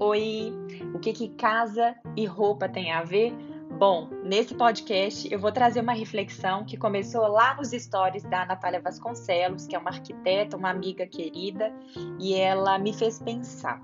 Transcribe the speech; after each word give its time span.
oi! 0.00 0.50
O 0.94 0.98
que, 0.98 1.12
que 1.12 1.28
casa 1.28 1.94
e 2.16 2.24
roupa 2.24 2.66
tem 2.66 2.90
a 2.90 3.04
ver? 3.04 3.34
Bom, 3.78 4.08
nesse 4.24 4.54
podcast 4.54 5.30
eu 5.30 5.38
vou 5.38 5.52
trazer 5.52 5.80
uma 5.80 5.92
reflexão 5.92 6.64
que 6.64 6.76
começou 6.76 7.26
lá 7.28 7.54
nos 7.54 7.70
stories 7.70 8.22
da 8.24 8.46
Natália 8.46 8.80
Vasconcelos, 8.80 9.66
que 9.66 9.76
é 9.76 9.78
uma 9.78 9.90
arquiteta, 9.90 10.56
uma 10.56 10.70
amiga 10.70 11.06
querida, 11.06 11.72
e 12.18 12.34
ela 12.34 12.78
me 12.78 12.94
fez 12.94 13.18
pensar. 13.18 13.80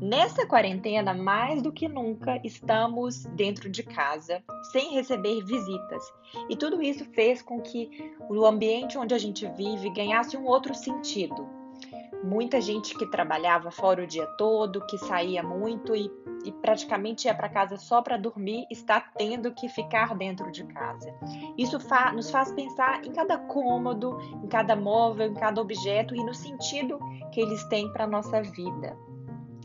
Nessa 0.00 0.44
quarentena, 0.44 1.14
mais 1.14 1.62
do 1.62 1.72
que 1.72 1.88
nunca, 1.88 2.40
estamos 2.42 3.24
dentro 3.36 3.70
de 3.70 3.82
casa, 3.82 4.42
sem 4.72 4.94
receber 4.94 5.44
visitas. 5.44 6.02
E 6.48 6.56
tudo 6.56 6.82
isso 6.82 7.04
fez 7.12 7.42
com 7.42 7.60
que 7.60 8.12
o 8.28 8.44
ambiente 8.44 8.98
onde 8.98 9.14
a 9.14 9.18
gente 9.18 9.46
vive 9.56 9.90
ganhasse 9.90 10.36
um 10.36 10.46
outro 10.46 10.74
sentido, 10.74 11.59
muita 12.22 12.60
gente 12.60 12.96
que 12.96 13.06
trabalhava 13.06 13.70
fora 13.70 14.02
o 14.02 14.06
dia 14.06 14.26
todo, 14.38 14.84
que 14.86 14.98
saía 14.98 15.42
muito 15.42 15.94
e, 15.94 16.10
e 16.44 16.52
praticamente 16.52 17.26
ia 17.26 17.34
para 17.34 17.48
casa 17.48 17.76
só 17.76 18.02
para 18.02 18.16
dormir, 18.16 18.66
está 18.70 19.00
tendo 19.00 19.52
que 19.52 19.68
ficar 19.68 20.14
dentro 20.14 20.50
de 20.50 20.64
casa. 20.64 21.14
Isso 21.56 21.80
fa 21.80 22.12
nos 22.12 22.30
faz 22.30 22.52
pensar 22.52 23.04
em 23.04 23.12
cada 23.12 23.38
cômodo, 23.38 24.18
em 24.42 24.48
cada 24.48 24.76
móvel, 24.76 25.28
em 25.28 25.34
cada 25.34 25.60
objeto 25.60 26.14
e 26.14 26.24
no 26.24 26.34
sentido 26.34 26.98
que 27.32 27.40
eles 27.40 27.64
têm 27.64 27.90
para 27.92 28.04
a 28.04 28.08
nossa 28.08 28.42
vida. 28.42 28.96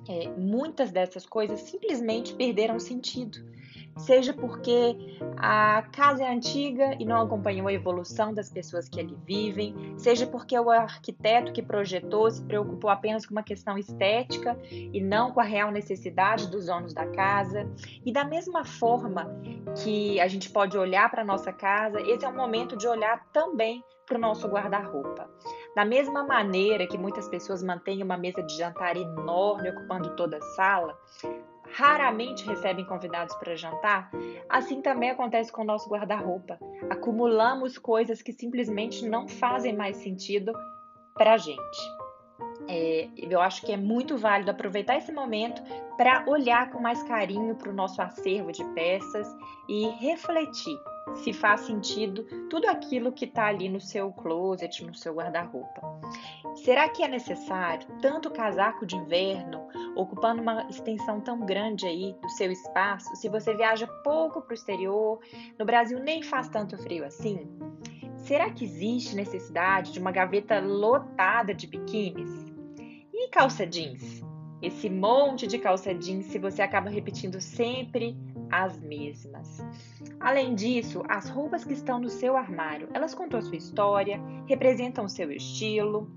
É, 0.07 0.29
muitas 0.37 0.91
dessas 0.91 1.25
coisas 1.25 1.59
simplesmente 1.61 2.33
perderam 2.35 2.79
sentido 2.79 3.55
seja 3.97 4.33
porque 4.33 5.17
a 5.37 5.83
casa 5.91 6.23
é 6.23 6.31
antiga 6.31 6.95
e 6.99 7.05
não 7.05 7.21
acompanhou 7.21 7.67
a 7.67 7.73
evolução 7.73 8.33
das 8.33 8.49
pessoas 8.49 8.89
que 8.89 8.99
ali 8.99 9.17
vivem, 9.25 9.95
seja 9.97 10.27
porque 10.27 10.57
o 10.57 10.69
arquiteto 10.69 11.53
que 11.53 11.61
projetou 11.61 12.29
se 12.29 12.41
preocupou 12.43 12.89
apenas 12.89 13.25
com 13.25 13.33
uma 13.33 13.43
questão 13.43 13.77
estética 13.77 14.57
e 14.71 15.01
não 15.01 15.31
com 15.31 15.39
a 15.39 15.43
real 15.43 15.71
necessidade 15.71 16.49
dos 16.49 16.65
donos 16.65 16.93
da 16.93 17.05
casa. 17.07 17.69
E 18.05 18.11
da 18.11 18.23
mesma 18.23 18.63
forma 18.65 19.29
que 19.83 20.19
a 20.19 20.27
gente 20.27 20.49
pode 20.49 20.77
olhar 20.77 21.09
para 21.09 21.21
a 21.21 21.25
nossa 21.25 21.51
casa, 21.51 22.01
esse 22.01 22.25
é 22.25 22.29
um 22.29 22.35
momento 22.35 22.75
de 22.77 22.87
olhar 22.87 23.25
também 23.31 23.83
para 24.05 24.17
o 24.17 24.21
nosso 24.21 24.47
guarda-roupa. 24.47 25.29
Da 25.75 25.83
mesma 25.83 26.23
maneira 26.23 26.87
que 26.87 26.97
muitas 26.97 27.27
pessoas 27.27 27.63
mantêm 27.63 28.03
uma 28.03 28.17
mesa 28.17 28.41
de 28.43 28.55
jantar 28.55 28.95
enorme 28.95 29.69
ocupando 29.69 30.15
toda 30.15 30.37
a 30.37 30.41
sala, 30.55 30.97
raramente 31.73 32.45
recebem 32.45 32.85
convidados 32.85 33.35
para 33.35 33.55
jantar, 33.55 34.09
assim 34.49 34.81
também 34.81 35.09
acontece 35.09 35.51
com 35.51 35.61
o 35.61 35.65
nosso 35.65 35.89
guarda-roupa. 35.89 36.59
Acumulamos 36.89 37.77
coisas 37.77 38.21
que 38.21 38.33
simplesmente 38.33 39.07
não 39.07 39.27
fazem 39.27 39.75
mais 39.75 39.97
sentido 39.97 40.53
para 41.13 41.33
a 41.33 41.37
gente. 41.37 41.95
É, 42.67 43.07
eu 43.17 43.39
acho 43.41 43.61
que 43.65 43.71
é 43.71 43.77
muito 43.77 44.17
válido 44.17 44.51
aproveitar 44.51 44.97
esse 44.97 45.11
momento 45.11 45.61
para 45.97 46.25
olhar 46.27 46.71
com 46.71 46.79
mais 46.79 47.01
carinho 47.03 47.55
para 47.55 47.69
o 47.69 47.73
nosso 47.73 48.01
acervo 48.01 48.51
de 48.51 48.63
peças 48.73 49.27
e 49.69 49.87
refletir 49.99 50.77
se 51.13 51.31
faz 51.31 51.61
sentido 51.61 52.23
tudo 52.49 52.67
aquilo 52.67 53.11
que 53.11 53.25
está 53.25 53.47
ali 53.47 53.69
no 53.69 53.79
seu 53.79 54.11
closet, 54.11 54.83
no 54.83 54.93
seu 54.93 55.13
guarda-roupa. 55.13 55.81
Será 56.55 56.89
que 56.89 57.03
é 57.03 57.07
necessário 57.07 57.87
tanto 58.01 58.31
casaco 58.31 58.85
de 58.85 58.95
inverno, 58.95 59.67
ocupando 59.95 60.41
uma 60.41 60.67
extensão 60.69 61.21
tão 61.21 61.39
grande 61.39 61.85
aí 61.85 62.15
do 62.21 62.29
seu 62.29 62.51
espaço, 62.51 63.15
se 63.15 63.29
você 63.29 63.55
viaja 63.55 63.87
pouco 64.03 64.41
para 64.41 64.51
o 64.51 64.55
exterior, 64.55 65.19
no 65.57 65.65
Brasil 65.65 65.99
nem 65.99 66.23
faz 66.23 66.49
tanto 66.49 66.77
frio 66.77 67.05
assim? 67.05 67.47
Será 68.17 68.49
que 68.49 68.65
existe 68.65 69.15
necessidade 69.15 69.91
de 69.91 69.99
uma 69.99 70.11
gaveta 70.11 70.59
lotada 70.59 71.53
de 71.53 71.67
biquínis? 71.67 72.45
E 73.13 73.29
calça 73.29 73.67
jeans? 73.67 74.23
Esse 74.61 74.89
monte 74.89 75.45
de 75.45 75.59
calça 75.59 75.93
jeans 75.93 76.25
se 76.25 76.39
você 76.39 76.61
acaba 76.61 76.89
repetindo 76.89 77.39
sempre 77.39 78.17
as 78.51 78.79
mesmas. 78.79 79.63
Além 80.19 80.55
disso, 80.55 81.03
as 81.07 81.29
roupas 81.29 81.63
que 81.63 81.73
estão 81.73 81.99
no 81.99 82.09
seu 82.09 82.37
armário, 82.37 82.89
elas 82.93 83.13
contam 83.13 83.39
a 83.39 83.41
sua 83.41 83.55
história, 83.55 84.19
representam 84.47 85.05
o 85.05 85.09
seu 85.09 85.31
estilo. 85.31 86.09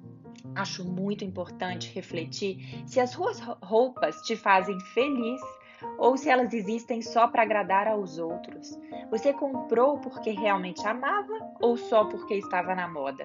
Acho 0.55 0.85
muito 0.85 1.25
importante 1.25 1.93
refletir 1.95 2.83
se 2.87 3.01
as 3.01 3.11
suas 3.11 3.41
roupas 3.41 4.23
te 4.23 4.37
fazem 4.37 4.79
feliz 4.95 5.41
ou 5.99 6.17
se 6.17 6.29
elas 6.29 6.53
existem 6.53 7.03
só 7.03 7.29
para 7.29 7.43
agradar 7.43 7.87
aos 7.87 8.19
outros. 8.19 8.79
Você 9.11 9.33
comprou 9.33 9.99
porque 9.99 10.31
realmente 10.31 10.87
amava 10.87 11.33
ou 11.61 11.77
só 11.77 12.05
porque 12.05 12.35
estava 12.35 12.75
na 12.75 12.89
moda? 12.89 13.25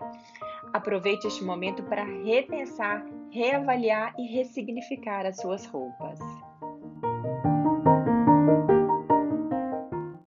Aproveite 0.72 1.28
este 1.28 1.44
momento 1.44 1.84
para 1.84 2.04
repensar, 2.04 3.06
reavaliar 3.32 4.14
e 4.18 4.28
ressignificar 4.28 5.26
as 5.26 5.38
suas 5.38 5.66
roupas. 5.66 6.20